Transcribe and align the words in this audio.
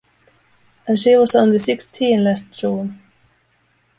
And 0.87 0.97
she 0.97 1.15
was 1.15 1.35
only 1.35 1.59
sixteen 1.59 2.23
last 2.23 2.51
June. 2.59 2.99